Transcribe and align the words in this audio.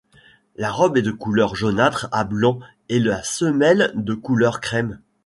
La 0.55 0.71
robe 0.71 0.97
est 0.97 1.03
de 1.03 1.11
couleur 1.11 1.53
jaunâtre 1.55 2.09
à 2.11 2.23
blanc 2.23 2.57
et 2.89 2.99
la 2.99 3.21
semelle 3.21 3.91
de 3.93 4.15
couleur 4.15 4.59
crème. 4.59 4.99